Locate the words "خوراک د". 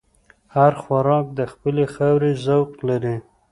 0.81-1.41